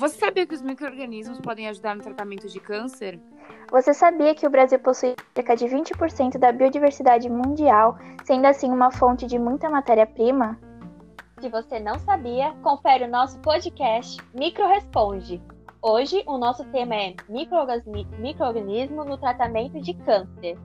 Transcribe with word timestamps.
Você 0.00 0.18
sabia 0.18 0.46
que 0.46 0.54
os 0.54 0.62
micro-organismos 0.62 1.38
podem 1.40 1.68
ajudar 1.68 1.94
no 1.94 2.02
tratamento 2.02 2.48
de 2.48 2.58
câncer? 2.58 3.20
Você 3.70 3.92
sabia 3.92 4.34
que 4.34 4.46
o 4.46 4.50
Brasil 4.50 4.78
possui 4.78 5.14
cerca 5.34 5.54
de 5.54 5.66
20% 5.66 6.38
da 6.38 6.50
biodiversidade 6.50 7.28
mundial, 7.28 7.98
sendo 8.24 8.46
assim 8.46 8.72
uma 8.72 8.90
fonte 8.90 9.26
de 9.26 9.38
muita 9.38 9.68
matéria-prima? 9.68 10.58
Se 11.38 11.50
você 11.50 11.78
não 11.78 11.98
sabia, 11.98 12.52
confere 12.62 13.04
o 13.04 13.10
nosso 13.10 13.38
podcast 13.40 14.16
Micro 14.32 14.66
Responde. 14.66 15.40
Hoje 15.82 16.24
o 16.26 16.38
nosso 16.38 16.64
tema 16.72 16.94
é 16.94 17.14
microorganismo 17.28 19.04
no 19.04 19.18
tratamento 19.18 19.78
de 19.80 19.92
câncer. 19.92 20.58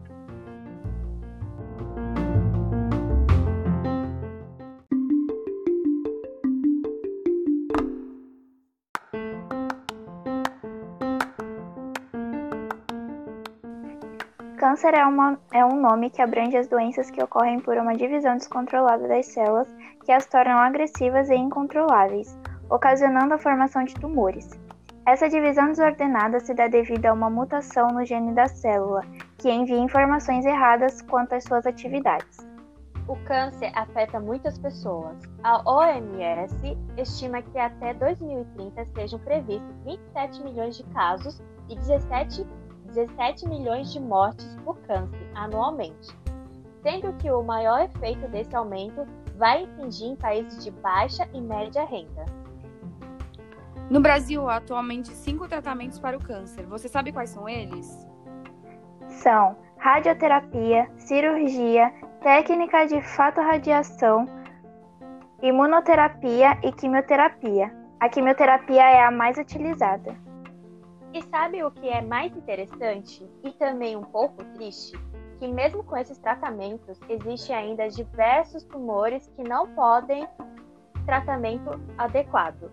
Câncer 14.55 14.93
é, 14.93 15.05
uma, 15.05 15.37
é 15.51 15.65
um 15.65 15.82
nome 15.82 16.09
que 16.09 16.21
abrange 16.21 16.55
as 16.55 16.68
doenças 16.68 17.11
que 17.11 17.21
ocorrem 17.21 17.59
por 17.59 17.77
uma 17.77 17.93
divisão 17.93 18.37
descontrolada 18.37 19.05
das 19.05 19.25
células 19.28 19.68
que 20.05 20.11
as 20.11 20.25
tornam 20.25 20.57
agressivas 20.57 21.29
e 21.29 21.36
incontroláveis, 21.36 22.37
ocasionando 22.69 23.33
a 23.33 23.37
formação 23.37 23.83
de 23.83 23.93
tumores. 23.95 24.50
Essa 25.05 25.29
divisão 25.29 25.68
desordenada 25.68 26.39
se 26.39 26.54
dá 26.54 26.68
devido 26.68 27.05
a 27.05 27.14
uma 27.14 27.29
mutação 27.29 27.89
no 27.89 28.05
gene 28.05 28.33
da 28.33 28.47
célula, 28.47 29.01
que 29.37 29.51
envia 29.51 29.78
informações 29.78 30.45
erradas 30.45 31.01
quanto 31.01 31.33
às 31.33 31.43
suas 31.43 31.65
atividades. 31.65 32.38
O 33.08 33.16
câncer 33.25 33.72
afeta 33.75 34.19
muitas 34.19 34.58
pessoas. 34.58 35.16
A 35.44 35.61
OMS 35.69 36.56
estima 36.97 37.42
que 37.42 37.59
até 37.59 37.94
2030 37.94 38.86
sejam 38.86 39.19
previstos 39.19 39.75
27 39.84 40.44
milhões 40.44 40.78
de 40.78 40.84
casos 40.86 41.40
e 41.69 41.75
17 41.75 42.47
17 42.96 43.50
milhões 43.50 43.92
de 43.92 44.00
mortes 44.00 44.56
por 44.64 44.78
câncer 44.80 45.30
anualmente, 45.36 46.18
sendo 46.82 47.12
que 47.18 47.30
o 47.30 47.44
maior 47.44 47.82
efeito 47.82 48.26
desse 48.30 48.56
aumento 48.56 49.06
vai 49.36 49.66
atingir 49.66 50.06
em 50.06 50.16
países 50.16 50.64
de 50.64 50.72
baixa 50.72 51.28
e 51.34 51.42
média 51.42 51.84
renda. 51.84 52.26
No 53.90 54.00
Brasil, 54.00 54.50
há 54.50 54.56
atualmente 54.56 55.10
cinco 55.10 55.48
tratamentos 55.48 56.00
para 56.00 56.18
o 56.18 56.24
câncer. 56.24 56.66
Você 56.68 56.88
sabe 56.88 57.12
quais 57.12 57.30
são 57.30 57.48
eles? 57.48 58.08
São 59.09 59.58
radioterapia, 59.78 60.90
cirurgia, 60.98 61.94
técnica 62.22 62.88
de 62.88 63.02
fotorradiação, 63.02 64.28
imunoterapia 65.44 66.58
e 66.64 66.72
quimioterapia. 66.72 67.72
A 68.00 68.09
quimioterapia 68.09 68.84
é 68.84 69.04
a 69.04 69.12
mais 69.12 69.38
utilizada. 69.38 70.25
E 71.16 71.22
sabe 71.30 71.64
o 71.64 71.72
que 71.72 71.88
é 71.88 72.02
mais 72.02 72.36
interessante 72.36 73.26
e 73.42 73.50
também 73.52 73.96
um 73.96 74.04
pouco 74.04 74.44
triste? 74.56 75.00
Que 75.40 75.48
mesmo 75.48 75.82
com 75.82 75.96
esses 75.96 76.18
tratamentos, 76.18 77.00
existem 77.08 77.56
ainda 77.56 77.88
diversos 77.88 78.66
tumores 78.66 79.26
que 79.30 79.42
não 79.42 79.66
podem 79.74 80.28
tratamento 81.06 81.80
adequado. 81.98 82.70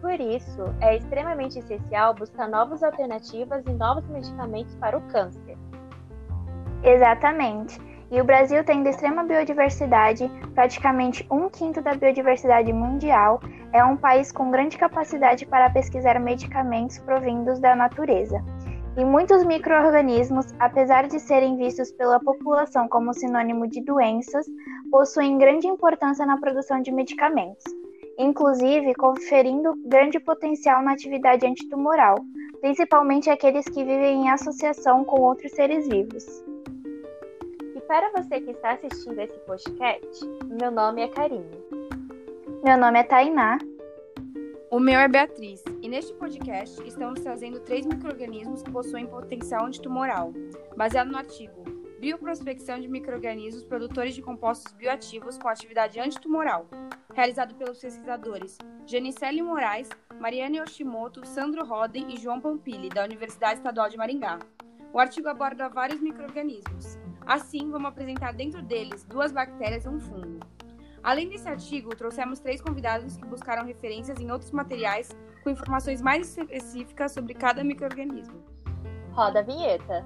Por 0.00 0.20
isso, 0.20 0.62
é 0.80 0.96
extremamente 0.96 1.60
essencial 1.60 2.12
buscar 2.12 2.48
novas 2.48 2.82
alternativas 2.82 3.64
e 3.64 3.70
novos 3.70 4.04
medicamentos 4.08 4.74
para 4.74 4.98
o 4.98 5.02
câncer. 5.02 5.56
Exatamente. 6.82 7.78
E 8.08 8.20
o 8.20 8.24
Brasil, 8.24 8.62
tendo 8.64 8.88
extrema 8.88 9.24
biodiversidade, 9.24 10.30
praticamente 10.54 11.26
um 11.28 11.48
quinto 11.48 11.82
da 11.82 11.94
biodiversidade 11.94 12.72
mundial, 12.72 13.40
é 13.72 13.84
um 13.84 13.96
país 13.96 14.30
com 14.30 14.50
grande 14.50 14.78
capacidade 14.78 15.44
para 15.44 15.70
pesquisar 15.70 16.20
medicamentos 16.20 16.98
provindos 16.98 17.58
da 17.58 17.74
natureza. 17.74 18.42
E 18.96 19.04
muitos 19.04 19.44
microorganismos, 19.44 20.54
apesar 20.58 21.08
de 21.08 21.18
serem 21.18 21.56
vistos 21.56 21.90
pela 21.90 22.20
população 22.20 22.88
como 22.88 23.12
sinônimo 23.12 23.66
de 23.66 23.82
doenças, 23.82 24.46
possuem 24.90 25.36
grande 25.36 25.66
importância 25.66 26.24
na 26.24 26.38
produção 26.38 26.80
de 26.80 26.92
medicamentos, 26.92 27.64
inclusive 28.16 28.94
conferindo 28.94 29.74
grande 29.84 30.20
potencial 30.20 30.80
na 30.80 30.92
atividade 30.92 31.44
antitumoral, 31.44 32.14
principalmente 32.60 33.28
aqueles 33.28 33.66
que 33.66 33.84
vivem 33.84 34.22
em 34.22 34.30
associação 34.30 35.04
com 35.04 35.20
outros 35.20 35.50
seres 35.52 35.88
vivos 35.88 36.24
para 37.86 38.10
você 38.10 38.40
que 38.40 38.50
está 38.50 38.72
assistindo 38.72 39.20
esse 39.20 39.38
podcast, 39.40 40.26
meu 40.44 40.72
nome 40.72 41.02
é 41.02 41.08
Karine. 41.08 41.56
Meu 42.64 42.76
nome 42.76 42.98
é 42.98 43.04
Tainá. 43.04 43.58
O 44.72 44.80
meu 44.80 44.98
é 44.98 45.06
Beatriz, 45.06 45.62
e 45.80 45.88
neste 45.88 46.12
podcast 46.14 46.82
estamos 46.84 47.20
trazendo 47.20 47.60
três 47.60 47.86
micro-organismos 47.86 48.62
que 48.62 48.72
possuem 48.72 49.06
potencial 49.06 49.66
antitumoral, 49.66 50.32
baseado 50.76 51.12
no 51.12 51.16
artigo 51.16 51.64
Bioprospecção 52.00 52.80
de 52.80 52.88
micro-organismos 52.88 53.64
produtores 53.64 54.16
de 54.16 54.20
compostos 54.20 54.72
bioativos 54.72 55.38
com 55.38 55.48
atividade 55.48 56.00
antitumoral, 56.00 56.66
realizado 57.14 57.54
pelos 57.54 57.78
pesquisadores 57.78 58.58
Janicele 58.84 59.42
Moraes, 59.42 59.88
Mariane 60.20 60.58
Yoshimoto, 60.58 61.24
Sandro 61.24 61.64
Roden 61.64 62.12
e 62.12 62.18
João 62.18 62.40
Pampilli, 62.40 62.88
da 62.88 63.04
Universidade 63.04 63.60
Estadual 63.60 63.88
de 63.88 63.96
Maringá. 63.96 64.40
O 64.92 64.98
artigo 64.98 65.28
aborda 65.28 65.68
vários 65.68 66.00
micro-organismos, 66.00 66.98
Assim, 67.26 67.68
vamos 67.72 67.88
apresentar 67.88 68.32
dentro 68.32 68.62
deles 68.62 69.04
duas 69.04 69.32
bactérias 69.32 69.84
e 69.84 69.88
um 69.88 69.98
fungo. 69.98 70.38
Além 71.02 71.28
desse 71.28 71.48
artigo, 71.48 71.94
trouxemos 71.94 72.38
três 72.38 72.60
convidados 72.60 73.16
que 73.16 73.24
buscaram 73.26 73.66
referências 73.66 74.20
em 74.20 74.30
outros 74.30 74.52
materiais 74.52 75.10
com 75.42 75.50
informações 75.50 76.00
mais 76.00 76.38
específicas 76.38 77.10
sobre 77.12 77.34
cada 77.34 77.64
microorganismo. 77.64 78.44
Roda 79.10 79.40
a 79.40 79.42
vinheta. 79.42 80.04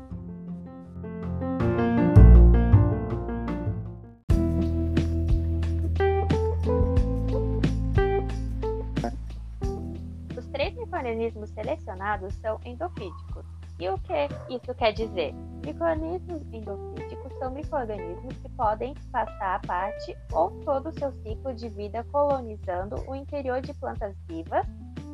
Os 10.39 10.47
três 10.47 10.75
microorganismos 10.75 11.51
selecionados 11.51 12.35
são 12.37 12.59
endofíticos. 12.65 13.45
E 13.79 13.89
o 13.89 13.97
que 13.99 14.29
isso 14.55 14.75
quer 14.75 14.93
dizer? 14.93 15.33
Microorganismos 15.65 16.43
endofíticos 16.53 17.10
são 17.51 17.55
microorganismos 17.55 18.37
que 18.37 18.49
podem 18.51 18.95
passar 19.11 19.61
parte 19.63 20.17
ou 20.33 20.51
todo 20.61 20.89
o 20.89 20.93
seu 20.93 21.13
ciclo 21.23 21.53
de 21.53 21.69
vida 21.69 22.05
colonizando 22.05 22.97
o 23.09 23.15
interior 23.15 23.61
de 23.61 23.75
plantas 23.75 24.17
vivas 24.29 24.67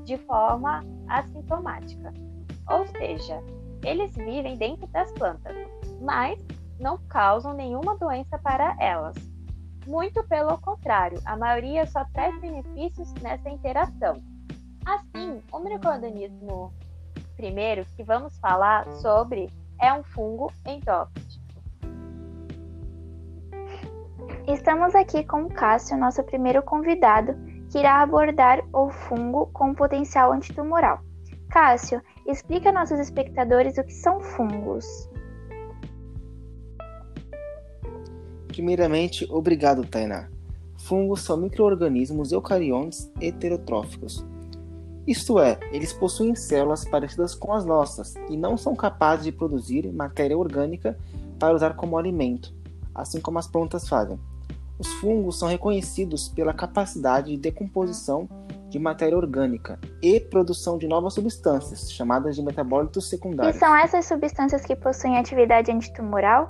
de 0.04 0.16
forma 0.19 0.84
assintomática. 1.08 2.12
Ou 2.69 2.86
seja, 2.86 3.42
eles 3.82 4.14
vivem 4.14 4.56
dentro 4.56 4.86
das 4.88 5.10
plantas, 5.12 5.56
mas 6.00 6.38
não 6.78 6.98
causam 7.08 7.54
nenhuma 7.54 7.96
doença 7.96 8.38
para 8.38 8.76
elas. 8.78 9.16
Muito 9.86 10.22
pelo 10.25 10.58
contrário, 10.58 11.20
a 11.25 11.36
maioria 11.36 11.86
só 11.86 12.04
traz 12.12 12.38
benefícios 12.41 13.12
nessa 13.22 13.48
interação. 13.48 14.20
Assim, 14.84 15.41
o 15.52 15.58
microorganismo 15.60 16.72
primeiro 17.36 17.84
que 17.96 18.02
vamos 18.02 18.38
falar 18.38 18.91
sobre 18.94 19.48
é 19.80 19.92
um 19.92 20.02
fungo 20.02 20.52
endófito. 20.64 21.25
Estamos 24.46 24.94
aqui 24.94 25.24
com 25.24 25.42
o 25.42 25.50
Cássio, 25.50 25.96
nosso 25.96 26.22
primeiro 26.22 26.62
convidado, 26.62 27.34
que 27.70 27.78
irá 27.78 28.00
abordar 28.00 28.62
o 28.72 28.90
fungo 28.90 29.46
com 29.52 29.74
potencial 29.74 30.32
antitumoral. 30.32 31.00
Cássio, 31.50 32.00
explica 32.26 32.70
a 32.70 32.72
nossos 32.72 32.98
espectadores 32.98 33.76
o 33.76 33.84
que 33.84 33.92
são 33.92 34.20
fungos. 34.20 34.86
Primeiramente, 38.48 39.26
obrigado, 39.30 39.84
Tainá. 39.84 40.28
Fungos 40.78 41.22
são 41.22 41.37
microorganismos 41.37 42.31
eucariontes 42.32 43.10
heterotróficos, 43.20 44.25
isto 45.06 45.38
é, 45.38 45.56
eles 45.70 45.92
possuem 45.92 46.34
células 46.34 46.84
parecidas 46.84 47.32
com 47.32 47.52
as 47.52 47.64
nossas 47.64 48.16
e 48.28 48.37
não 48.37 48.56
são 48.56 48.75
capazes 48.75 49.25
de 49.25 49.31
produzir 49.31 49.92
matéria 49.92 50.37
orgânica 50.37 50.99
para 51.38 51.54
usar 51.54 51.76
como 51.76 51.96
alimento, 51.96 52.52
assim 52.92 53.20
como 53.20 53.38
as 53.38 53.46
plantas 53.46 53.88
fazem. 53.88 54.19
Os 54.78 54.88
fungos 54.94 55.38
são 55.38 55.49
reconhecidos 55.49 56.28
pela 56.28 56.52
capacidade 56.52 57.31
de 57.31 57.37
decomposição 57.38 58.28
de 58.69 58.78
matéria 58.78 59.17
orgânica 59.17 59.78
e 60.02 60.20
produção 60.20 60.76
de 60.76 60.87
novas 60.87 61.14
substâncias, 61.14 61.90
chamadas 61.90 62.37
de 62.37 62.43
metabólitos 62.43 63.08
secundários. 63.08 63.56
E 63.56 63.58
são 63.58 63.75
essas 63.75 64.05
substâncias 64.05 64.64
que 64.67 64.76
possuem 64.76 65.19
atividade 65.19 65.70
antitumoral? 65.70 66.49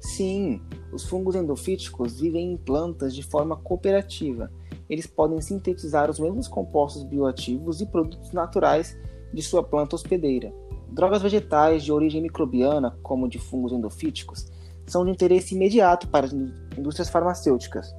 Sim, 0.00 0.60
os 0.92 1.04
fungos 1.04 1.36
endofíticos 1.36 2.20
vivem 2.20 2.52
em 2.52 2.56
plantas 2.56 3.14
de 3.14 3.22
forma 3.22 3.56
cooperativa 3.56 4.50
eles 4.88 5.06
podem 5.06 5.40
sintetizar 5.40 6.10
os 6.10 6.18
mesmos 6.18 6.48
compostos 6.48 7.04
bioativos 7.04 7.80
e 7.80 7.86
produtos 7.86 8.32
naturais 8.32 8.96
de 9.32 9.42
sua 9.42 9.62
planta 9.62 9.94
hospedeira. 9.94 10.52
Drogas 10.88 11.20
vegetais 11.20 11.84
de 11.84 11.92
origem 11.92 12.22
microbiana, 12.22 12.98
como 13.02 13.28
de 13.28 13.38
fungos 13.38 13.72
endofíticos, 13.72 14.50
são 14.88 15.04
de 15.04 15.10
interesse 15.10 15.54
imediato 15.54 16.08
para 16.08 16.26
as 16.26 16.32
indústrias 16.32 17.08
farmacêuticas, 17.08 17.94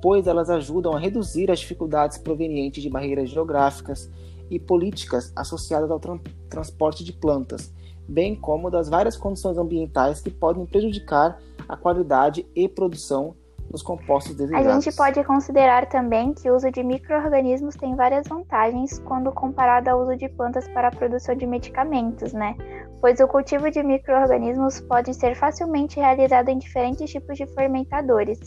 pois 0.00 0.26
elas 0.26 0.50
ajudam 0.50 0.94
a 0.94 0.98
reduzir 0.98 1.50
as 1.50 1.60
dificuldades 1.60 2.18
provenientes 2.18 2.82
de 2.82 2.90
barreiras 2.90 3.30
geográficas 3.30 4.10
e 4.50 4.58
políticas 4.58 5.32
associadas 5.34 5.90
ao 5.90 6.00
tra 6.00 6.18
transporte 6.50 7.02
de 7.02 7.12
plantas, 7.12 7.72
bem 8.06 8.34
como 8.34 8.70
das 8.70 8.88
várias 8.88 9.16
condições 9.16 9.56
ambientais 9.56 10.20
que 10.20 10.30
podem 10.30 10.66
prejudicar 10.66 11.40
a 11.68 11.76
qualidade 11.76 12.44
e 12.54 12.68
produção 12.68 13.34
compostos 13.80 14.34
desejados. 14.34 14.66
A 14.66 14.80
gente 14.80 14.96
pode 14.96 15.22
considerar 15.22 15.86
também 15.86 16.34
que 16.34 16.50
o 16.50 16.56
uso 16.56 16.70
de 16.72 16.82
micro-organismos 16.82 17.76
tem 17.76 17.94
várias 17.94 18.26
vantagens 18.26 18.98
quando 18.98 19.30
comparado 19.30 19.88
ao 19.88 20.02
uso 20.02 20.16
de 20.16 20.28
plantas 20.28 20.66
para 20.68 20.88
a 20.88 20.90
produção 20.90 21.36
de 21.36 21.46
medicamentos, 21.46 22.32
né? 22.32 22.56
Pois 23.00 23.20
o 23.20 23.28
cultivo 23.28 23.70
de 23.70 23.82
micro-organismos 23.82 24.80
pode 24.80 25.14
ser 25.14 25.36
facilmente 25.36 26.00
realizado 26.00 26.48
em 26.48 26.58
diferentes 26.58 27.08
tipos 27.08 27.36
de 27.36 27.46
fermentadores, 27.46 28.38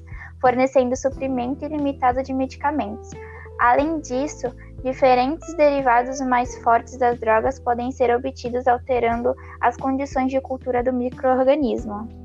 fornecendo 0.41 0.95
suprimento 0.97 1.63
ilimitado 1.63 2.21
de 2.21 2.33
medicamentos. 2.33 3.09
Além 3.59 4.01
disso, 4.01 4.53
diferentes 4.83 5.55
derivados 5.55 6.19
mais 6.21 6.57
fortes 6.61 6.97
das 6.97 7.17
drogas 7.19 7.59
podem 7.59 7.91
ser 7.91 8.13
obtidos 8.15 8.67
alterando 8.67 9.33
as 9.61 9.77
condições 9.77 10.29
de 10.29 10.41
cultura 10.41 10.83
do 10.83 10.91
microorganismo. 10.91 12.24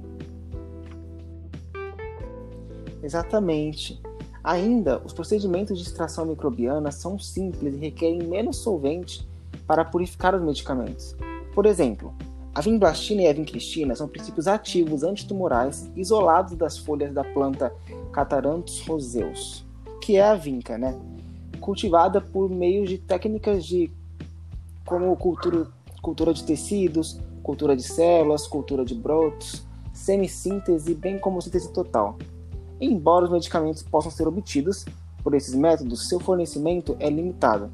Exatamente. 3.03 4.01
Ainda, 4.43 5.01
os 5.05 5.13
procedimentos 5.13 5.79
de 5.79 5.85
extração 5.85 6.25
microbiana 6.25 6.91
são 6.91 7.19
simples 7.19 7.75
e 7.75 7.79
requerem 7.79 8.23
menos 8.23 8.57
solvente 8.57 9.29
para 9.67 9.85
purificar 9.85 10.35
os 10.35 10.43
medicamentos. 10.43 11.15
Por 11.55 11.67
exemplo, 11.67 12.15
a 12.55 12.61
vinblastina 12.61 13.23
e 13.23 13.29
a 13.29 13.33
vincristina 13.33 13.95
são 13.95 14.09
princípios 14.09 14.49
ativos 14.49 15.03
antitumorais 15.03 15.91
isolados 15.95 16.57
das 16.57 16.79
folhas 16.79 17.13
da 17.13 17.23
planta 17.23 17.73
Cataranthus 18.13 18.81
roseus, 18.87 19.65
que 20.01 20.17
é 20.17 20.23
a 20.23 20.35
vinca, 20.35 20.77
né? 20.77 20.99
cultivada 21.61 22.21
por 22.21 22.51
meio 22.51 22.87
de 22.87 22.99
técnicas 22.99 23.65
de 23.65 23.93
como 24.85 25.15
cultura, 25.17 25.69
cultura 26.03 26.35
de 26.35 26.43
tecidos, 26.43 27.21
cultura 27.43 27.77
de 27.77 27.83
células, 27.83 28.47
cultura 28.47 28.85
de 28.85 28.95
brotos, 28.95 29.63
semissíntese, 29.93 30.95
bem 30.95 31.19
como 31.19 31.41
síntese 31.41 31.73
total. 31.73 32.19
Embora 32.81 33.27
os 33.27 33.31
medicamentos 33.31 33.83
possam 33.83 34.11
ser 34.11 34.27
obtidos 34.27 34.87
por 35.23 35.35
esses 35.35 35.55
métodos, 35.55 36.09
seu 36.09 36.19
fornecimento 36.19 36.97
é 36.99 37.11
limitado. 37.11 37.71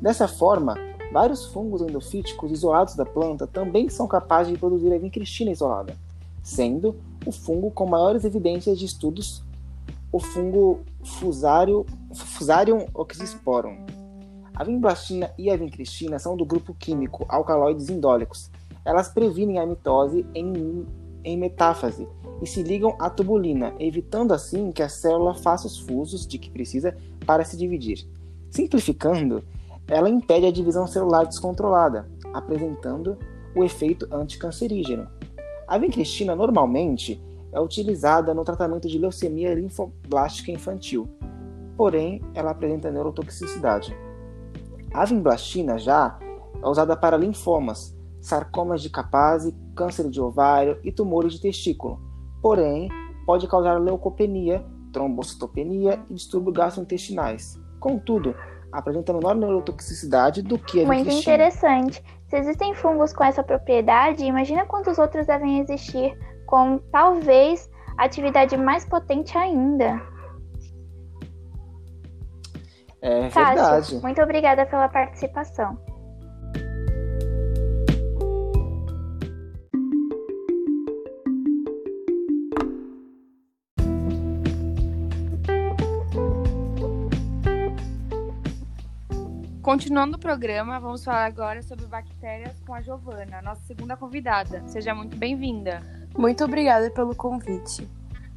Dessa 0.00 0.26
forma, 0.26 0.76
vários 1.12 1.46
fungos 1.46 1.82
endofíticos 1.82 2.50
isolados 2.50 2.94
da 2.94 3.04
planta 3.04 3.46
também 3.46 3.88
são 3.88 4.06
capazes 4.06 4.52
de 4.52 4.58
produzir 4.58 4.92
a 4.92 4.98
vincristina 4.98 5.50
isolada, 5.50 5.94
sendo 6.42 6.96
o 7.26 7.32
fungo 7.32 7.70
com 7.70 7.86
maiores 7.86 8.24
evidências 8.24 8.78
de 8.78 8.86
estudos 8.86 9.42
o 10.10 10.18
fungo 10.18 10.80
Fusarium, 11.04 11.84
Fusarium 12.14 12.86
oxysporum. 12.94 13.76
A 14.54 14.64
vinblastina 14.64 15.30
e 15.38 15.50
a 15.50 15.56
vincristina 15.56 16.18
são 16.18 16.36
do 16.36 16.44
grupo 16.44 16.74
químico 16.74 17.24
alcaloides 17.28 17.88
indólicos. 17.90 18.50
Elas 18.84 19.08
previnem 19.08 19.58
a 19.58 19.66
mitose 19.66 20.26
em, 20.34 20.86
em 21.22 21.36
metáfase 21.36 22.08
e 22.40 22.46
se 22.46 22.62
ligam 22.62 22.94
à 22.98 23.10
tubulina, 23.10 23.74
evitando 23.78 24.32
assim 24.32 24.70
que 24.70 24.82
a 24.82 24.88
célula 24.88 25.34
faça 25.34 25.66
os 25.66 25.78
fusos 25.78 26.26
de 26.26 26.38
que 26.38 26.50
precisa 26.50 26.96
para 27.26 27.44
se 27.44 27.56
dividir. 27.56 28.06
Simplificando, 28.50 29.42
ela 29.86 30.08
impede 30.08 30.46
a 30.46 30.52
divisão 30.52 30.86
celular 30.86 31.26
descontrolada, 31.26 32.08
apresentando 32.32 33.18
o 33.54 33.64
efeito 33.64 34.06
anticancerígeno. 34.12 35.08
A 35.66 35.78
vincristina 35.78 36.36
normalmente 36.36 37.20
é 37.52 37.60
utilizada 37.60 38.34
no 38.34 38.44
tratamento 38.44 38.88
de 38.88 38.98
leucemia 38.98 39.54
linfoblástica 39.54 40.52
infantil, 40.52 41.08
porém 41.76 42.22
ela 42.34 42.50
apresenta 42.50 42.90
neurotoxicidade. 42.90 43.96
A 44.92 45.04
vinblastina 45.04 45.78
já 45.78 46.18
é 46.62 46.66
usada 46.66 46.96
para 46.96 47.16
linfomas, 47.16 47.96
sarcomas 48.20 48.82
de 48.82 48.90
Kaposi, 48.90 49.54
câncer 49.74 50.08
de 50.08 50.20
ovário 50.20 50.78
e 50.82 50.90
tumores 50.90 51.34
de 51.34 51.40
testículo, 51.40 52.00
porém 52.42 52.88
pode 53.26 53.46
causar 53.46 53.78
leucopenia, 53.78 54.64
trombocitopenia 54.92 56.00
e 56.08 56.14
distúrbios 56.14 56.56
gastrointestinais. 56.56 57.60
Contudo, 57.78 58.34
apresenta 58.72 59.12
menor 59.12 59.34
neurotoxicidade 59.34 60.42
do 60.42 60.58
que 60.58 60.82
a 60.82 60.86
Muito 60.86 61.10
interessante. 61.10 62.02
Se 62.28 62.36
existem 62.36 62.74
fungos 62.74 63.12
com 63.12 63.24
essa 63.24 63.42
propriedade, 63.42 64.24
imagina 64.24 64.66
quantos 64.66 64.98
outros 64.98 65.26
devem 65.26 65.60
existir 65.60 66.16
com 66.46 66.78
talvez 66.90 67.70
atividade 67.96 68.56
mais 68.56 68.84
potente 68.84 69.36
ainda. 69.36 70.00
É 73.00 73.28
verdade. 73.28 73.96
muito 74.02 74.20
obrigada 74.20 74.66
pela 74.66 74.88
participação. 74.88 75.78
Continuando 89.68 90.16
o 90.16 90.18
programa, 90.18 90.80
vamos 90.80 91.04
falar 91.04 91.26
agora 91.26 91.62
sobre 91.62 91.84
bactérias 91.84 92.58
com 92.66 92.72
a 92.72 92.80
Giovana, 92.80 93.42
nossa 93.42 93.60
segunda 93.66 93.98
convidada. 93.98 94.66
Seja 94.66 94.94
muito 94.94 95.14
bem-vinda. 95.14 95.82
Muito 96.16 96.42
obrigada 96.42 96.90
pelo 96.90 97.14
convite. 97.14 97.86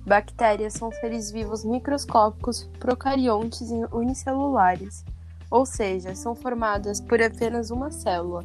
Bactérias 0.06 0.74
são 0.74 0.92
seres 0.92 1.32
vivos 1.32 1.64
microscópicos 1.64 2.70
procariontes 2.78 3.72
e 3.72 3.82
unicelulares, 3.94 5.06
ou 5.50 5.66
seja, 5.66 6.14
são 6.16 6.36
formadas 6.36 7.00
por 7.00 7.22
apenas 7.22 7.72
uma 7.72 7.92
célula, 7.92 8.44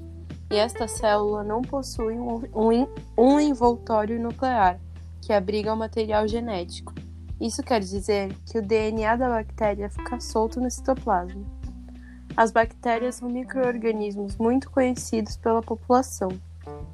e 0.53 0.55
esta 0.55 0.87
célula 0.87 1.43
não 1.43 1.63
possui 1.63 2.17
um, 2.17 2.41
um, 2.55 2.87
um 3.19 3.41
envoltório 3.41 4.23
nuclear, 4.23 4.79
que 5.21 5.33
abriga 5.33 5.75
o 5.75 5.77
material 5.77 6.29
genético. 6.29 6.95
Isso 7.41 7.65
quer 7.65 7.81
dizer 7.81 8.33
que 8.47 8.61
o 8.61 8.63
DNA 8.63 9.17
da 9.17 9.29
bactéria 9.29 9.91
fica 9.91 10.21
solto 10.21 10.61
no 10.61 10.71
citoplasma. 10.71 11.56
As 12.37 12.53
bactérias 12.53 13.15
são 13.15 13.31
microorganismos 13.31 14.37
muito 14.37 14.71
conhecidos 14.71 15.39
pela 15.39 15.63
população, 15.63 16.29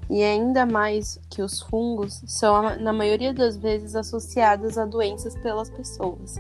e 0.09 0.23
ainda 0.23 0.65
mais 0.65 1.21
que 1.29 1.43
os 1.43 1.61
fungos 1.61 2.23
são, 2.27 2.79
na 2.79 2.93
maioria 2.93 3.35
das 3.35 3.57
vezes, 3.57 3.97
associadas 3.97 4.79
a 4.79 4.85
doenças 4.85 5.35
pelas 5.35 5.69
pessoas. 5.69 6.37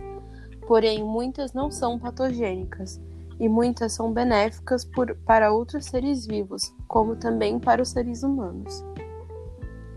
Porém, 0.68 1.02
muitas 1.02 1.52
não 1.52 1.68
são 1.68 1.98
patogênicas 1.98 3.00
e 3.40 3.48
muitas 3.48 3.92
são 3.92 4.12
benéficas 4.12 4.84
por, 4.84 5.16
para 5.26 5.52
outros 5.52 5.86
seres 5.86 6.24
vivos, 6.24 6.72
como 6.86 7.16
também 7.16 7.58
para 7.58 7.82
os 7.82 7.88
seres 7.88 8.22
humanos. 8.22 8.84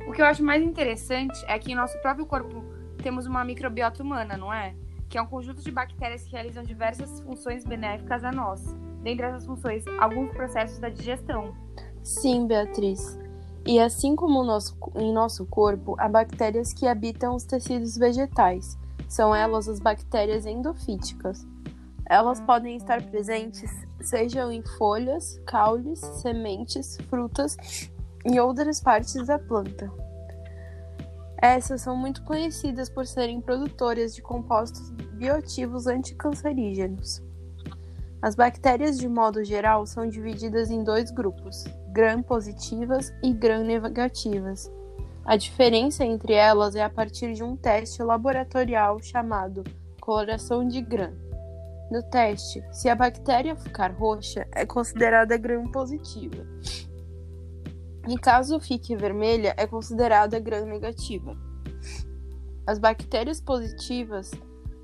O 0.08 0.14
que 0.14 0.22
eu 0.22 0.26
acho 0.26 0.44
mais 0.44 0.64
interessante 0.64 1.38
é 1.48 1.60
que 1.60 1.72
em 1.72 1.76
nosso 1.76 1.96
próprio 2.02 2.26
corpo 2.26 2.64
temos 3.04 3.28
uma 3.28 3.46
microbiota 3.46 4.02
humana, 4.02 4.36
não 4.36 4.52
é? 4.52 4.74
Que 5.08 5.20
é 5.20 5.22
um 5.22 5.28
conjunto 5.28 5.62
de 5.62 5.70
bactérias 5.70 6.24
que 6.24 6.32
realizam 6.32 6.64
diversas 6.64 7.20
funções 7.22 7.64
benéficas 7.64 8.24
a 8.24 8.32
nós 8.32 8.66
dentre 9.06 9.28
essas 9.28 9.46
funções, 9.46 9.84
alguns 10.00 10.32
processos 10.32 10.80
da 10.80 10.90
digestão. 10.90 11.54
Sim, 12.04 12.48
Beatriz. 12.48 13.18
E 13.64 13.80
assim 13.80 14.16
como 14.16 14.44
nosso, 14.44 14.76
em 14.96 15.14
nosso 15.14 15.46
corpo, 15.46 15.96
há 16.00 16.10
bactérias 16.10 16.74
que 16.74 16.88
habitam 16.88 17.36
os 17.36 17.44
tecidos 17.44 17.98
vegetais. 17.98 18.78
São 19.08 19.34
elas 19.34 19.70
as 19.70 19.80
bactérias 19.80 20.48
endofíticas. 20.48 21.48
Elas 22.08 22.42
podem 22.42 22.76
estar 22.76 23.02
presentes 23.04 23.72
sejam 24.02 24.52
em 24.52 24.64
folhas, 24.78 25.40
caules, 25.46 26.00
sementes, 26.22 26.98
frutas 27.10 27.58
e 28.26 28.40
outras 28.40 28.82
partes 28.82 29.26
da 29.26 29.40
planta. 29.40 29.92
Essas 31.42 31.82
são 31.82 31.96
muito 31.96 32.24
conhecidas 32.24 32.90
por 32.90 33.06
serem 33.06 33.42
produtoras 33.42 34.16
de 34.16 34.22
compostos 34.22 34.90
bioativos 35.14 35.88
anticancerígenos. 35.88 37.25
As 38.26 38.34
bactérias, 38.34 38.98
de 38.98 39.08
modo 39.08 39.44
geral, 39.44 39.86
são 39.86 40.10
divididas 40.10 40.72
em 40.72 40.84
dois 40.84 41.12
grupos, 41.12 41.64
gram-positivas 41.92 43.14
e 43.24 43.32
gram-negativas. 43.32 44.68
A 45.24 45.38
diferença 45.38 46.04
entre 46.04 46.34
elas 46.34 46.76
é 46.76 46.84
a 46.84 46.90
partir 46.90 47.36
de 47.36 47.44
um 47.44 47.56
teste 47.56 48.02
laboratorial 48.02 49.00
chamado 49.00 49.64
coloração 50.02 50.68
de 50.68 50.82
gram. 50.82 51.14
No 51.92 52.02
teste, 52.02 52.64
se 52.72 52.90
a 52.90 52.96
bactéria 52.96 53.56
ficar 53.56 53.92
roxa, 53.92 54.48
é 54.54 54.66
considerada 54.66 55.38
gram-positiva. 55.38 56.48
E 58.08 58.18
caso 58.18 58.60
fique 58.60 58.96
vermelha, 58.96 59.54
é 59.56 59.68
considerada 59.68 60.40
gram-negativa. 60.40 61.38
As 62.66 62.80
bactérias 62.80 63.40
positivas, 63.40 64.32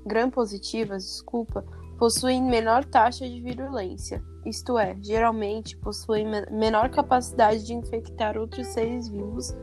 gram-positivas, 0.06 1.02
desculpa, 1.02 1.81
possuem 2.02 2.42
menor 2.42 2.84
taxa 2.84 3.28
de 3.28 3.40
virulência, 3.40 4.20
isto 4.44 4.76
é, 4.76 4.96
geralmente 5.00 5.76
possuem 5.76 6.26
menor 6.50 6.90
capacidade 6.90 7.64
de 7.64 7.74
infectar 7.74 8.36
outros 8.36 8.66
seres 8.66 9.06
vivos 9.06 9.54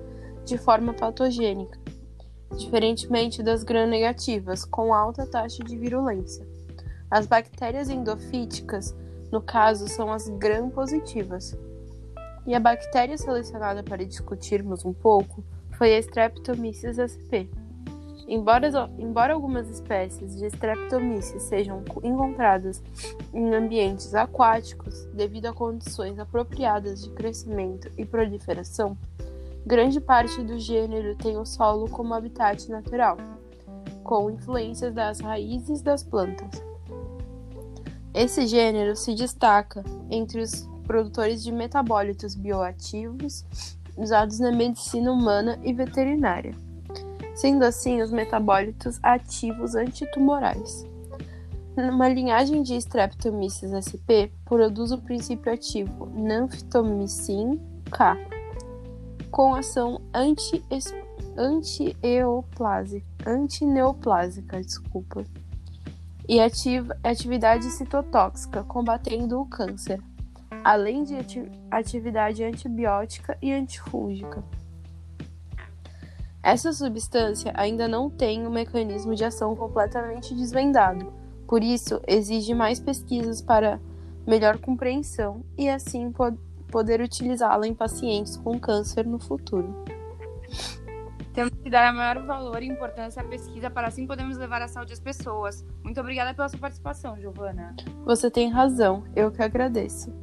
de 0.46 0.58
forma 0.58 0.94
patogênica. 0.94 1.78
diferentemente 2.56 3.44
das 3.44 3.62
gram-negativas, 3.62 4.64
com 4.64 4.94
alta 4.94 5.28
taxa 5.28 5.62
de 5.66 5.78
virulência. 5.78 6.48
As 7.12 7.28
bactérias 7.28 7.90
endofíticas, 7.90 8.96
no 9.34 9.42
caso, 9.42 9.90
são 9.90 10.10
as 10.10 10.30
gram-positivas. 10.30 11.58
E 12.48 12.56
a 12.56 12.60
bactéria 12.60 13.18
selecionada 13.18 13.84
para 13.84 14.06
discutirmos 14.06 14.86
um 14.86 14.94
pouco 14.94 15.44
foi 15.78 15.94
a 15.94 16.00
Streptomyces 16.00 17.00
sp. 17.04 17.52
Embora, 18.30 18.70
embora 19.00 19.34
algumas 19.34 19.68
espécies 19.68 20.38
de 20.38 20.46
Streptomyces 20.46 21.42
sejam 21.42 21.84
encontradas 22.04 22.80
em 23.34 23.56
ambientes 23.56 24.14
aquáticos 24.14 25.06
devido 25.06 25.48
a 25.48 25.54
condições 25.54 26.20
apropriadas 26.20 27.04
de 27.04 27.10
crescimento 27.10 27.90
e 27.98 28.06
proliferação, 28.06 28.96
grande 29.66 30.00
parte 30.00 30.44
do 30.44 30.60
gênero 30.60 31.16
tem 31.16 31.38
o 31.38 31.46
solo 31.46 31.90
como 31.90 32.14
habitat 32.14 32.70
natural, 32.70 33.18
com 34.04 34.30
influências 34.30 34.94
das 34.94 35.20
raízes 35.20 35.82
das 35.82 36.04
plantas. 36.04 36.64
Esse 38.14 38.46
gênero 38.46 38.96
se 38.96 39.16
destaca 39.16 39.84
entre 40.08 40.40
os 40.40 40.70
produtores 40.86 41.44
de 41.44 41.52
metabólitos 41.52 42.36
bioativos 42.36 43.44
usados 43.98 44.40
na 44.40 44.52
medicina 44.52 45.12
humana 45.12 45.60
e 45.64 45.74
veterinária 45.74 46.69
sendo 47.40 47.64
assim 47.64 48.02
os 48.02 48.12
metabólitos 48.12 49.00
ativos 49.02 49.74
antitumorais. 49.74 50.86
Uma 51.78 52.10
linhagem 52.10 52.62
de 52.62 52.76
Streptomyces 52.76 53.72
sp 53.80 54.30
produz 54.44 54.92
o 54.92 54.98
princípio 54.98 55.54
ativo 55.54 56.08
Nanfitomycin 56.14 57.58
K, 57.90 58.18
com 59.32 59.56
ação 59.56 60.02
anti-eoplásica, 61.38 63.06
antineoplásica, 63.26 64.60
desculpa, 64.60 65.24
e 66.28 66.42
ativa, 66.42 66.98
atividade 67.02 67.72
citotóxica, 67.72 68.66
combatendo 68.66 69.40
o 69.40 69.46
câncer, 69.46 70.02
além 70.62 71.06
de 71.06 71.16
atividade 71.72 72.44
antibiótica 72.44 73.38
e 73.42 73.54
antifúngica. 73.54 74.44
Essa 76.42 76.72
substância 76.72 77.52
ainda 77.56 77.88
não 77.88 78.10
tem 78.10 78.48
um 78.48 78.50
mecanismo 78.50 79.14
de 79.14 79.26
ação 79.26 79.56
completamente 79.56 80.34
desvendado, 80.34 81.12
por 81.48 81.64
isso 81.64 82.02
exige 82.08 82.54
mais 82.54 82.80
pesquisas 82.80 83.42
para 83.42 83.80
melhor 84.26 84.58
compreensão 84.58 85.44
e 85.58 85.68
assim 85.68 86.14
poder 86.72 87.02
utilizá-la 87.02 87.68
em 87.68 87.74
pacientes 87.74 88.38
com 88.38 88.60
câncer 88.60 89.06
no 89.06 89.20
futuro. 89.20 89.84
Temos 91.34 91.54
que 91.62 91.70
dar 91.70 91.94
maior 91.94 92.26
valor 92.26 92.62
e 92.62 92.68
importância 92.68 93.22
à 93.22 93.26
pesquisa 93.26 93.70
para 93.70 93.88
assim 93.88 94.06
podermos 94.06 94.38
levar 94.38 94.62
a 94.62 94.68
saúde 94.68 94.94
às 94.94 95.00
pessoas. 95.00 95.66
Muito 95.84 96.00
obrigada 96.00 96.34
pela 96.34 96.50
sua 96.50 96.60
participação, 96.60 97.20
Giovana. 97.20 97.76
Você 98.06 98.30
tem 98.30 98.50
razão, 98.50 99.04
eu 99.16 99.32
que 99.32 99.42
agradeço. 99.42 100.14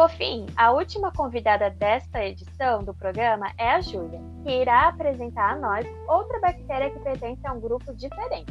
Por 0.00 0.08
fim, 0.08 0.46
a 0.56 0.72
última 0.72 1.12
convidada 1.12 1.68
desta 1.68 2.24
edição 2.24 2.82
do 2.82 2.94
programa 2.94 3.52
é 3.58 3.72
a 3.72 3.82
Júlia, 3.82 4.18
que 4.42 4.50
irá 4.50 4.88
apresentar 4.88 5.52
a 5.52 5.56
nós 5.56 5.86
outra 6.08 6.40
bactéria 6.40 6.88
que 6.88 6.98
pertence 7.00 7.46
a 7.46 7.52
um 7.52 7.60
grupo 7.60 7.94
diferente, 7.94 8.50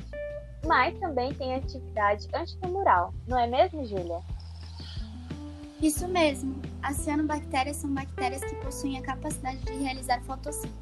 mas 0.64 0.96
também 1.00 1.34
tem 1.34 1.56
atividade 1.56 2.28
antitumoral, 2.36 3.16
não 3.28 3.40
é 3.40 3.48
mesmo, 3.48 3.84
Júlia? 3.84 4.20
Isso 5.82 6.08
mesmo. 6.08 6.56
As 6.84 6.98
cianobactérias 6.98 7.78
são 7.78 7.92
bactérias 7.96 8.44
que 8.44 8.56
possuem 8.58 9.00
a 9.00 9.02
capacidade 9.02 9.58
de 9.58 9.74
realizar 9.74 10.22
fotossíntese. 10.22 10.78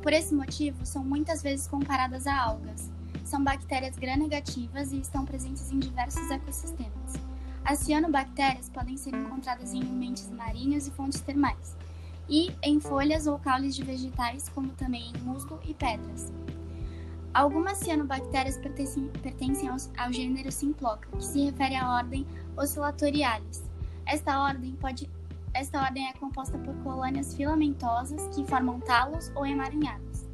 Por 0.00 0.14
esse 0.14 0.34
motivo, 0.34 0.86
são 0.86 1.04
muitas 1.04 1.42
vezes 1.42 1.66
comparadas 1.66 2.26
a 2.26 2.42
algas. 2.42 2.90
São 3.22 3.44
bactérias 3.44 3.98
gram-negativas 3.98 4.92
e 4.92 4.98
estão 4.98 5.26
presentes 5.26 5.70
em 5.70 5.78
diversos 5.78 6.30
ecossistemas. 6.30 7.29
As 7.64 7.78
cianobactérias 7.80 8.68
podem 8.68 8.96
ser 8.96 9.14
encontradas 9.14 9.72
em 9.72 9.82
ambientes 9.82 10.28
marinhos 10.30 10.86
e 10.86 10.90
fontes 10.90 11.20
termais, 11.20 11.76
e 12.28 12.50
em 12.62 12.80
folhas 12.80 13.26
ou 13.26 13.38
caules 13.38 13.74
de 13.74 13.82
vegetais, 13.82 14.48
como 14.48 14.70
também 14.70 15.12
em 15.14 15.18
musgo 15.20 15.58
e 15.64 15.74
pedras. 15.74 16.32
Algumas 17.32 17.78
cianobactérias 17.78 18.56
pertencem, 18.56 19.08
pertencem 19.22 19.68
ao, 19.68 19.76
ao, 19.96 20.12
gênero 20.12 20.50
Simploca, 20.50 21.08
que 21.16 21.24
se 21.24 21.44
refere 21.44 21.76
à 21.76 21.88
ordem 21.88 22.26
Oscillatorialis. 22.56 23.62
Esta 24.04 24.40
ordem, 24.40 24.72
pode, 24.72 25.08
esta 25.54 25.80
ordem 25.80 26.08
é 26.08 26.12
composta 26.14 26.58
por 26.58 26.74
colônias 26.82 27.34
filamentosas 27.34 28.34
que 28.34 28.44
formam 28.44 28.80
talos 28.80 29.30
ou 29.36 29.46
emaranhados. 29.46 30.28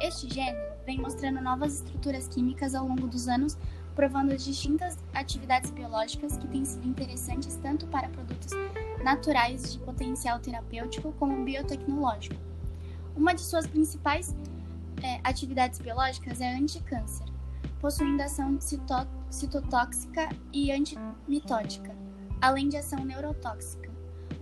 Este 0.00 0.32
gênero 0.32 0.72
vem 0.84 1.00
mostrando 1.00 1.40
novas 1.40 1.76
estruturas 1.76 2.28
químicas 2.28 2.74
ao 2.74 2.86
longo 2.86 3.08
dos 3.08 3.26
anos 3.26 3.58
provando 3.96 4.36
distintas 4.36 4.98
atividades 5.14 5.70
biológicas 5.70 6.36
que 6.36 6.46
têm 6.46 6.66
sido 6.66 6.86
interessantes 6.86 7.56
tanto 7.56 7.86
para 7.86 8.10
produtos 8.10 8.52
naturais 9.02 9.72
de 9.72 9.78
potencial 9.78 10.38
terapêutico 10.38 11.12
como 11.14 11.42
biotecnológico. 11.42 12.36
Uma 13.16 13.34
de 13.34 13.40
suas 13.40 13.66
principais 13.66 14.36
é, 15.02 15.18
atividades 15.24 15.80
biológicas 15.80 16.42
é 16.42 16.54
anticâncer, 16.54 17.26
possuindo 17.80 18.22
ação 18.22 18.60
cito 18.60 18.94
citotóxica 19.30 20.28
e 20.52 20.70
antimitótica, 20.70 21.96
além 22.40 22.68
de 22.68 22.76
ação 22.76 23.02
neurotóxica. 23.02 23.90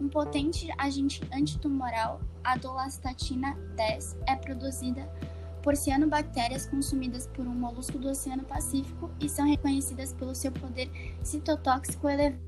Um 0.00 0.08
potente 0.08 0.68
agente 0.76 1.22
antitumoral, 1.32 2.20
a 2.42 2.56
dolastatina 2.56 3.56
10, 3.76 4.16
é 4.26 4.34
produzida 4.34 5.08
por 5.64 5.74
cianobactérias 5.74 6.66
consumidas 6.66 7.26
por 7.28 7.46
um 7.46 7.54
molusco 7.54 7.98
do 7.98 8.10
Oceano 8.10 8.44
Pacífico 8.44 9.10
e 9.18 9.30
são 9.30 9.48
reconhecidas 9.48 10.12
pelo 10.12 10.34
seu 10.34 10.52
poder 10.52 10.90
citotóxico 11.22 12.06
elevado. 12.06 12.38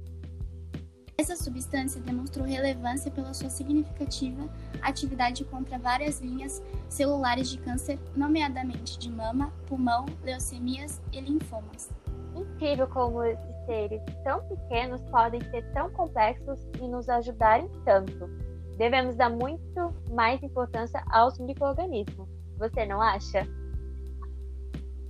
Essa 1.16 1.34
substância 1.34 1.98
demonstrou 1.98 2.46
relevância 2.46 3.10
pela 3.10 3.32
sua 3.32 3.48
significativa 3.48 4.46
atividade 4.82 5.46
contra 5.46 5.78
várias 5.78 6.20
linhas 6.20 6.62
celulares 6.90 7.48
de 7.48 7.56
câncer, 7.56 7.98
nomeadamente 8.14 8.98
de 8.98 9.10
mama, 9.10 9.50
pulmão, 9.66 10.04
leucemias 10.22 11.00
e 11.10 11.18
linfomas. 11.18 11.88
Incrível 12.34 12.86
como 12.86 13.20
seres 13.64 14.02
tão 14.24 14.46
pequenos 14.46 15.00
podem 15.10 15.40
ser 15.50 15.62
tão 15.72 15.90
complexos 15.90 16.60
e 16.78 16.86
nos 16.86 17.08
ajudarem 17.08 17.70
tanto. 17.82 18.28
Devemos 18.76 19.16
dar 19.16 19.30
muito 19.30 19.94
mais 20.10 20.42
importância 20.42 21.02
aos 21.08 21.38
microorganismos. 21.38 22.35
Você 22.58 22.86
não 22.86 23.00
acha? 23.02 23.46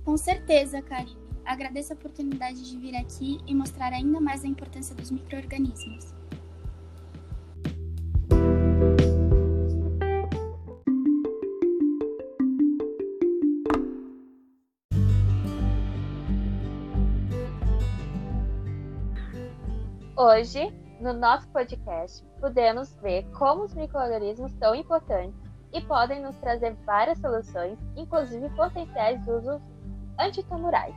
Com 0.03 0.17
certeza, 0.17 0.81
Karine. 0.81 1.27
Agradeço 1.45 1.93
a 1.93 1.95
oportunidade 1.95 2.69
de 2.69 2.77
vir 2.77 2.95
aqui 2.95 3.39
e 3.47 3.55
mostrar 3.55 3.93
ainda 3.93 4.19
mais 4.19 4.43
a 4.43 4.47
importância 4.47 4.93
dos 4.93 5.09
micro-organismos. 5.09 6.13
Hoje, 20.17 20.69
no 20.99 21.13
nosso 21.13 21.47
podcast, 21.49 22.25
podemos 22.41 22.93
ver 22.95 23.23
como 23.31 23.63
os 23.63 23.73
micro-organismos 23.73 24.51
são 24.53 24.75
importantes 24.75 25.46
e 25.77 25.81
podem 25.81 26.21
nos 26.21 26.35
trazer 26.37 26.75
várias 26.85 27.19
soluções, 27.19 27.77
inclusive 27.95 28.49
potenciais 28.49 29.21
usos 29.27 29.61
antitumorais. 30.19 30.95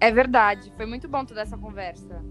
É 0.00 0.10
verdade, 0.10 0.72
foi 0.76 0.84
muito 0.84 1.08
bom 1.08 1.24
toda 1.24 1.40
essa 1.40 1.56
conversa. 1.56 2.22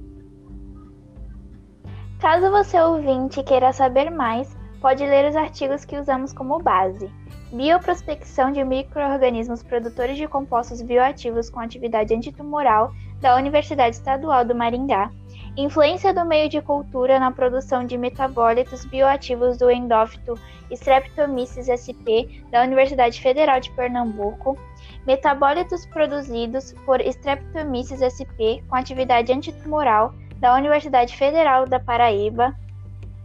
Caso 2.19 2.51
você 2.51 2.79
ouvinte 2.79 3.41
queira 3.41 3.73
saber 3.73 4.11
mais, 4.11 4.55
pode 4.79 5.03
ler 5.05 5.29
os 5.29 5.35
artigos 5.35 5.83
que 5.83 5.97
usamos 5.97 6.31
como 6.33 6.59
base. 6.59 7.09
Bioprospecção 7.51 8.51
de 8.51 8.63
microorganismos 8.63 9.63
produtores 9.63 10.17
de 10.17 10.27
compostos 10.27 10.81
bioativos 10.81 11.49
com 11.49 11.59
atividade 11.59 12.13
antitumoral 12.13 12.93
da 13.19 13.35
Universidade 13.35 13.95
Estadual 13.95 14.45
do 14.45 14.53
Maringá, 14.53 15.11
Influência 15.57 16.13
do 16.13 16.23
meio 16.23 16.47
de 16.47 16.61
cultura 16.61 17.19
na 17.19 17.29
produção 17.29 17.85
de 17.85 17.97
metabólitos 17.97 18.85
bioativos 18.85 19.57
do 19.57 19.69
endófito 19.69 20.39
Streptomyces 20.71 21.67
sp 21.67 22.07
da 22.49 22.63
Universidade 22.63 23.19
Federal 23.21 23.59
de 23.59 23.69
Pernambuco. 23.71 24.57
Metabólitos 25.05 25.85
produzidos 25.87 26.73
por 26.85 27.01
Streptomyces 27.01 28.01
sp 28.01 28.63
com 28.69 28.75
atividade 28.75 29.33
antitumoral 29.33 30.13
da 30.39 30.55
Universidade 30.55 31.17
Federal 31.17 31.67
da 31.67 31.79
Paraíba. 31.79 32.55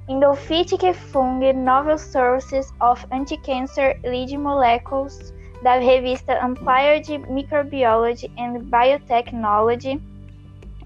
Endophytic 0.08 0.94
Fungi 0.94 1.52
Novel 1.52 1.98
Sources 1.98 2.72
of 2.80 3.06
Anticancer 3.12 4.00
Lead 4.02 4.36
Molecules 4.36 5.32
da 5.62 5.78
revista 5.78 6.34
Applied 6.34 7.06
Microbiology 7.28 8.30
and 8.36 8.64
Biotechnology, 8.64 10.00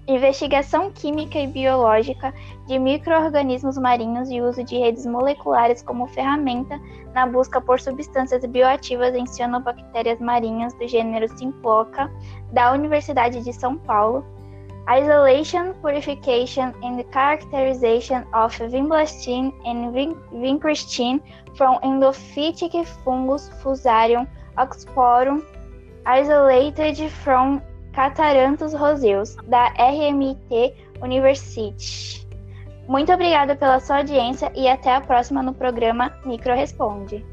investigação 0.07 0.91
química 0.91 1.39
e 1.39 1.47
biológica 1.47 2.33
de 2.67 2.79
microorganismos 2.79 3.77
marinhos 3.77 4.29
e 4.29 4.41
uso 4.41 4.63
de 4.63 4.77
redes 4.77 5.05
moleculares 5.05 5.81
como 5.81 6.07
ferramenta 6.07 6.79
na 7.13 7.25
busca 7.27 7.61
por 7.61 7.79
substâncias 7.79 8.43
bioativas 8.45 9.13
em 9.13 9.25
cianobactérias 9.25 10.19
marinhas 10.19 10.73
do 10.73 10.87
gênero 10.87 11.27
Simploca, 11.37 12.11
da 12.51 12.71
Universidade 12.71 13.43
de 13.43 13.51
São 13.51 13.77
Paulo, 13.77 14.25
Isolation, 14.89 15.73
Purification 15.81 16.73
and 16.83 17.03
Characterization 17.13 18.23
of 18.33 18.57
Vinblastine 18.57 19.53
and 19.65 19.93
Vincristine 20.31 21.21
from 21.55 21.79
Endophytic 21.83 22.85
Fungus 23.03 23.49
Fusarium 23.61 24.27
Oxporum 24.57 25.43
Isolated 26.05 27.09
from 27.11 27.61
Cataranthus 27.93 28.73
roseus, 28.73 29.35
da 29.47 29.67
RMT 29.69 30.73
University. 31.01 32.25
Muito 32.87 33.11
obrigada 33.11 33.55
pela 33.55 33.79
sua 33.79 33.97
audiência 33.97 34.51
e 34.55 34.67
até 34.67 34.95
a 34.95 35.01
próxima 35.01 35.41
no 35.41 35.53
programa 35.53 36.11
Micro 36.25 36.53
Responde. 36.53 37.25